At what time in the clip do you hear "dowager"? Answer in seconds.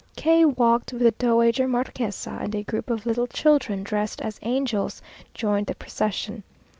1.11-1.67